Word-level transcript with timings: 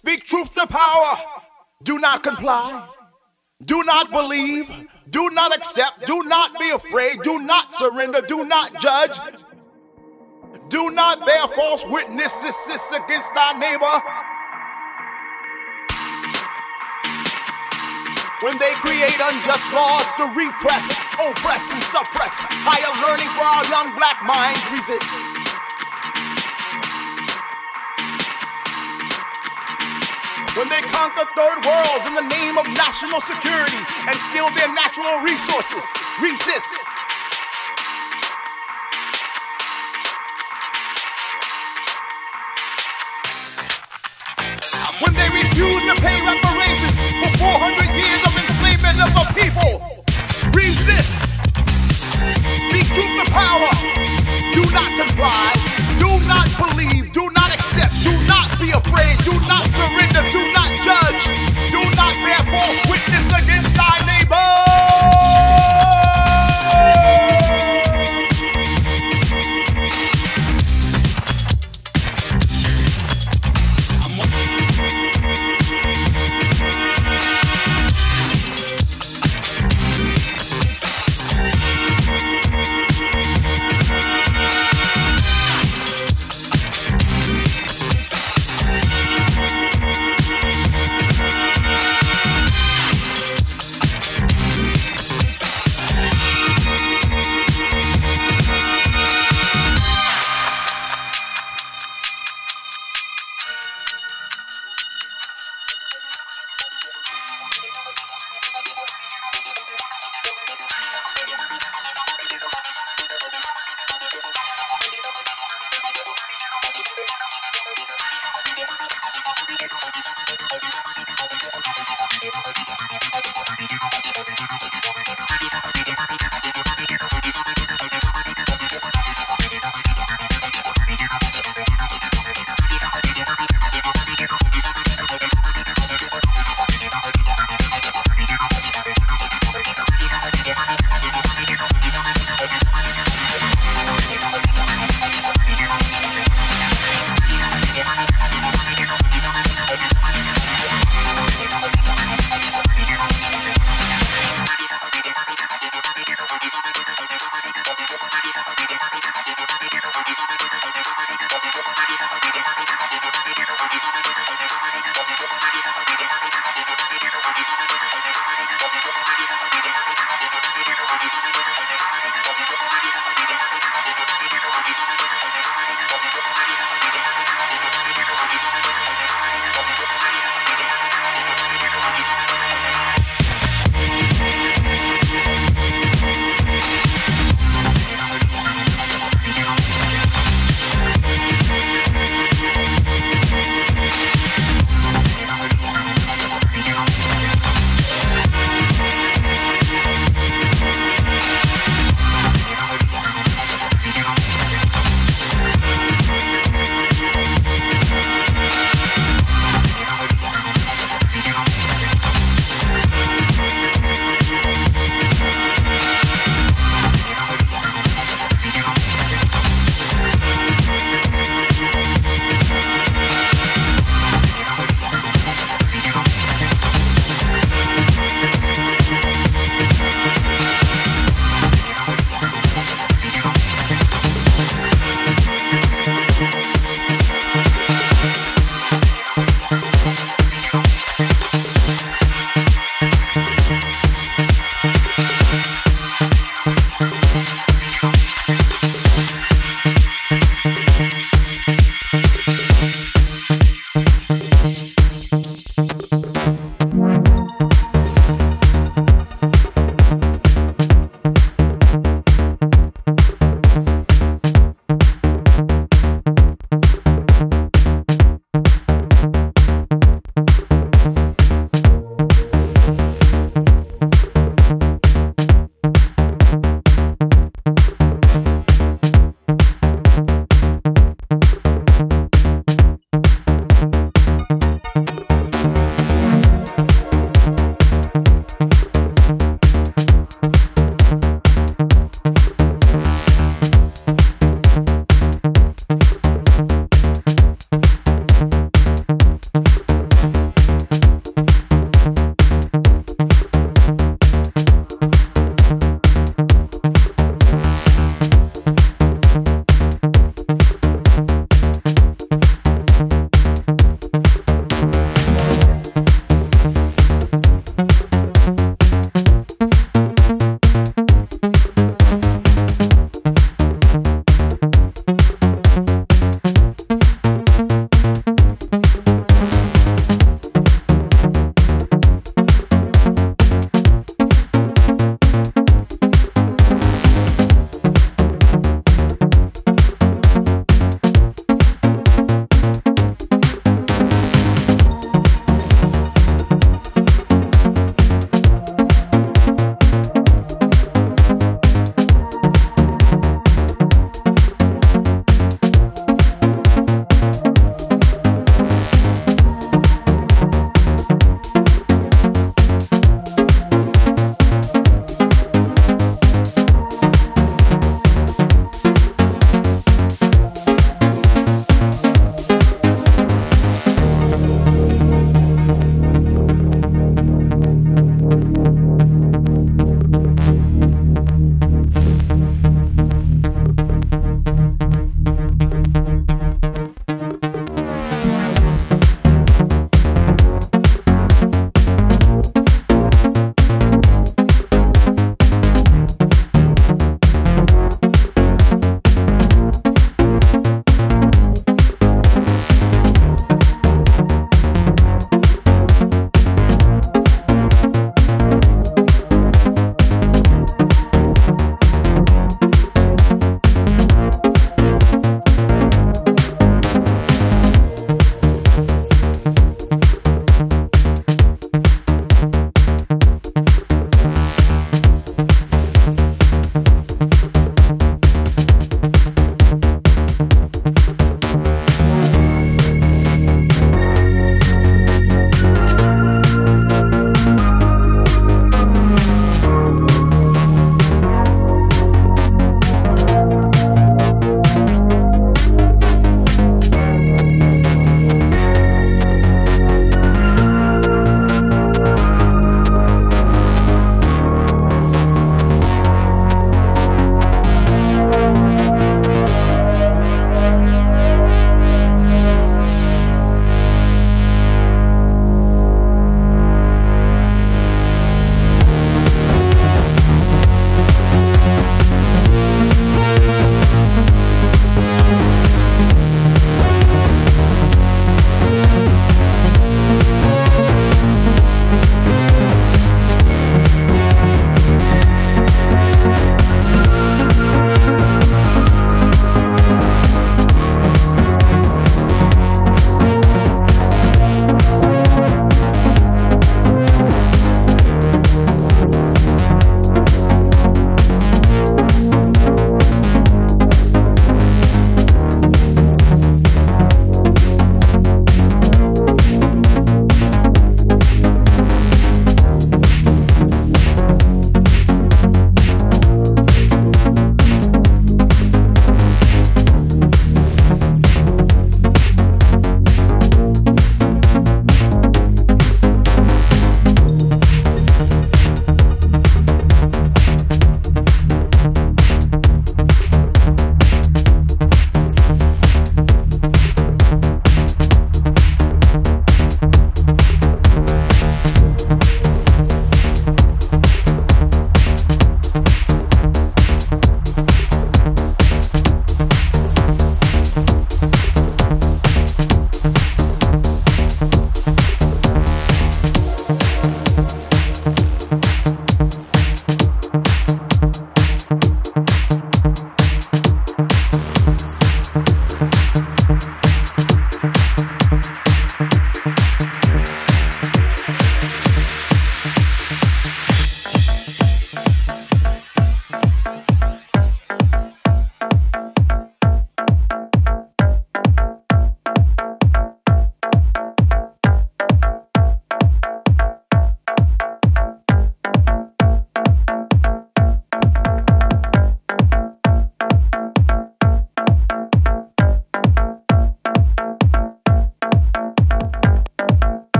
Speak 0.00 0.24
truth 0.24 0.54
to 0.54 0.66
power. 0.66 1.12
Do 1.82 1.98
not 1.98 2.22
comply. 2.22 2.88
Do 3.62 3.84
not 3.84 4.10
believe. 4.10 4.64
Do 5.10 5.28
not 5.28 5.54
accept. 5.54 6.06
Do 6.06 6.22
not 6.22 6.58
be 6.58 6.70
afraid. 6.70 7.20
Do 7.22 7.38
not 7.40 7.70
surrender. 7.70 8.22
Do 8.22 8.46
not 8.46 8.80
judge. 8.80 9.20
Do 10.70 10.90
not 10.92 11.26
bear 11.26 11.46
false 11.48 11.84
witnesses 11.84 12.56
against 12.96 13.34
thy 13.34 13.52
neighbor. 13.60 13.96
When 18.40 18.56
they 18.56 18.72
create 18.80 19.20
unjust 19.20 19.68
laws 19.74 20.08
to 20.16 20.32
repress, 20.32 20.96
oppress, 21.20 21.72
and 21.76 21.82
suppress, 21.84 22.32
higher 22.64 22.88
learning 23.04 23.28
for 23.36 23.44
our 23.44 23.68
young 23.68 23.92
black 24.00 24.16
minds 24.24 24.64
resist. 24.72 25.39
When 30.56 30.68
they 30.68 30.80
conquer 30.90 31.26
third 31.36 31.64
worlds 31.64 32.06
in 32.06 32.14
the 32.14 32.26
name 32.26 32.58
of 32.58 32.66
national 32.74 33.20
security 33.20 33.78
and 34.08 34.16
steal 34.30 34.50
their 34.58 34.72
natural 34.74 35.22
resources. 35.22 35.82
Resist. 36.20 36.74
When 45.00 45.14
they 45.14 45.28
refuse 45.30 45.82
to 45.86 45.94
pay 46.02 46.18
reparations 46.26 46.98
for 46.98 47.30
400 47.38 47.86
years 47.94 48.22
of 48.26 48.32
enslavement 48.34 48.98
of 49.06 49.12
the 49.14 49.26
people. 49.38 50.04
Resist. 50.52 51.30
Speak 52.68 52.86
truth 52.92 53.14
to 53.22 53.30
power. 53.30 53.70
Do 54.52 54.62
not 54.74 54.90
comply. 54.98 55.52
Do 55.98 56.10
not 56.26 56.48
believe. 56.58 57.12
Do 57.12 57.30
not 57.30 57.54
accept. 57.54 57.94
Do 58.02 58.12
not 58.26 58.48
be 58.60 58.70
afraid. 58.72 59.16
Do 59.24 59.32
not 59.48 59.64
surrender. 59.78 60.22
Do 60.30 60.39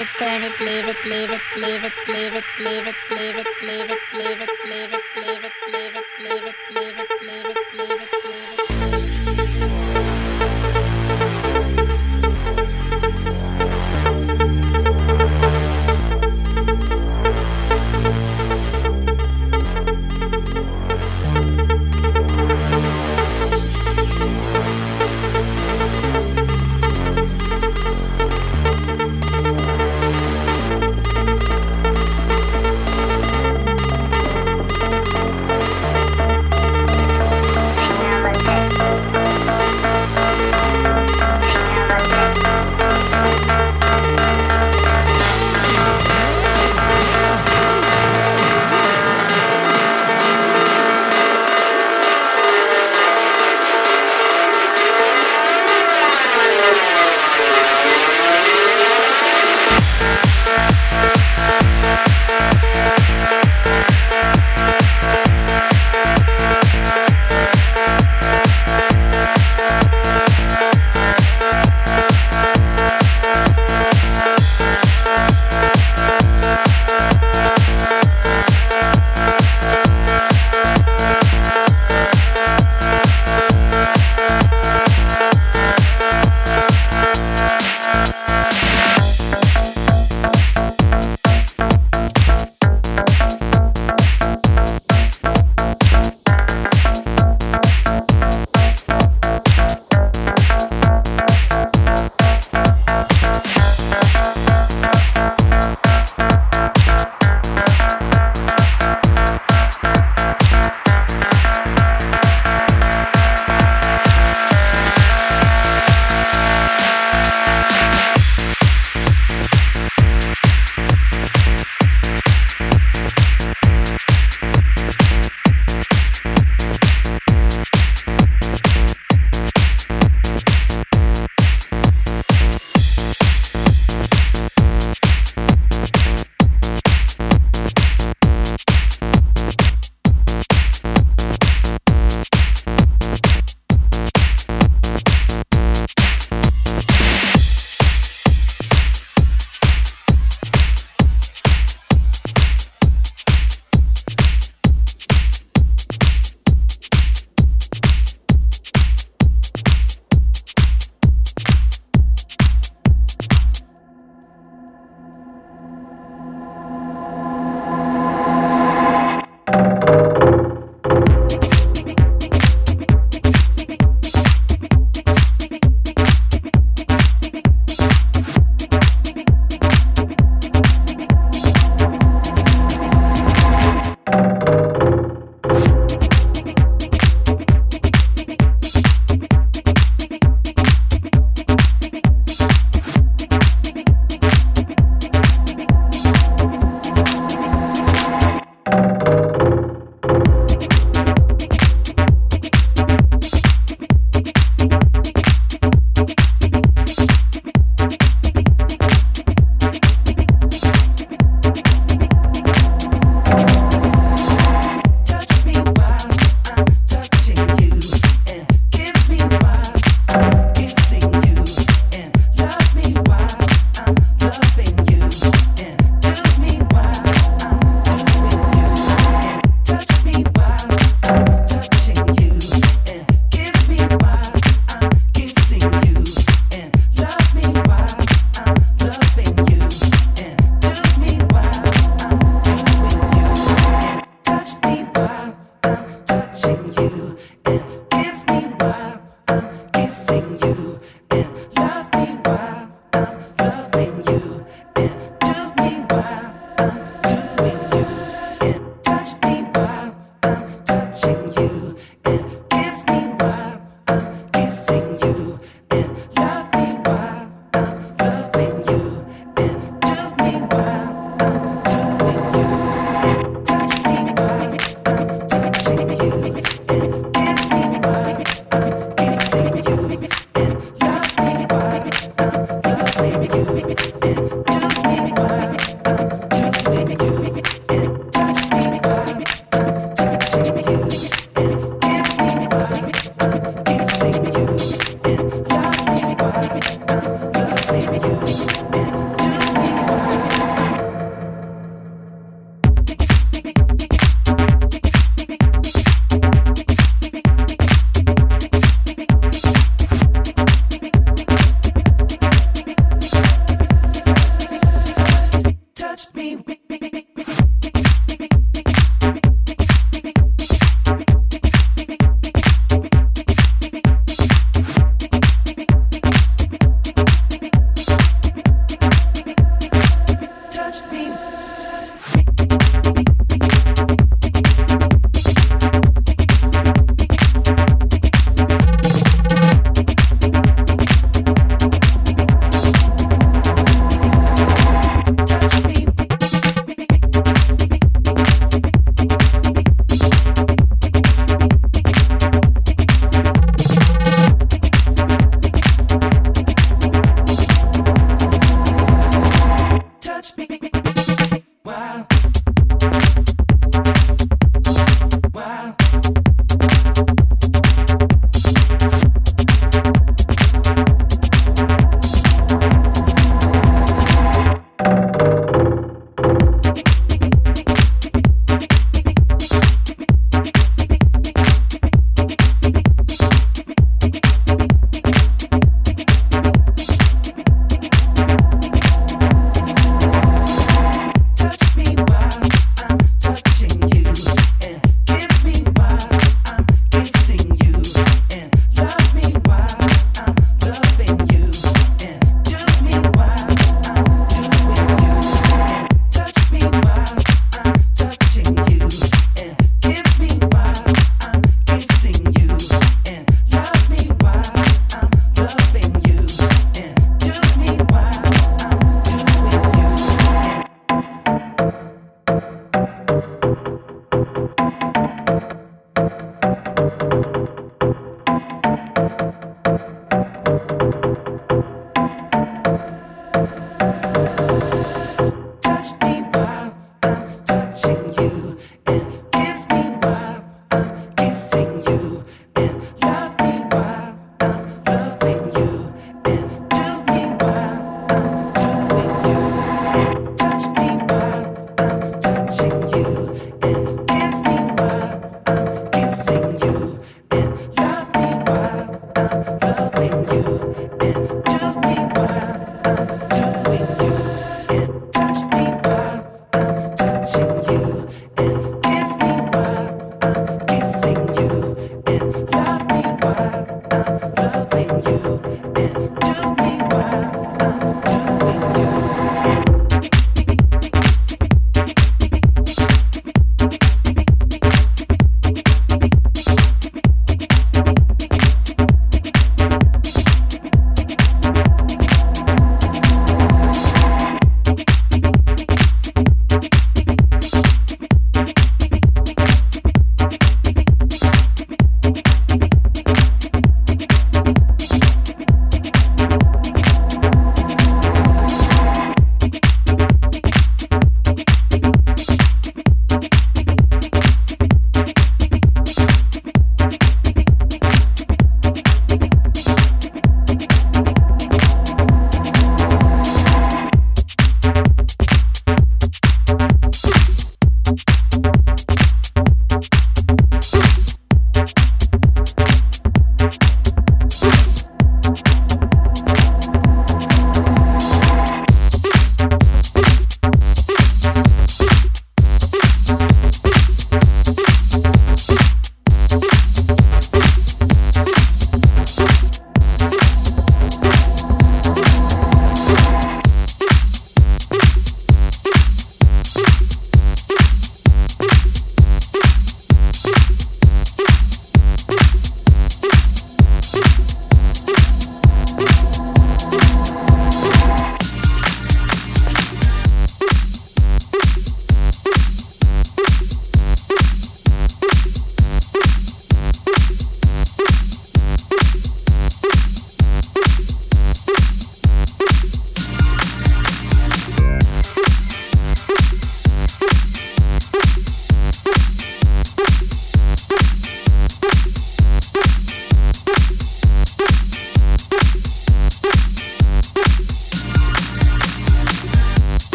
It, 0.00 0.08
turn 0.18 0.42
it, 0.42 0.58
leave 0.60 0.88
it, 0.88 0.96
leave 1.04 1.30
it, 1.30 1.42
leave 1.58 1.84
it, 1.84 1.92
leave 2.08 2.34
it, 2.34 2.44
leave 2.58 2.86
it, 2.86 3.09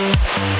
we 0.00 0.59